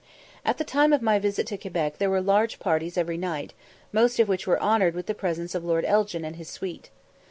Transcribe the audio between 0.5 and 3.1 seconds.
the time of my visit to Quebec there were large parties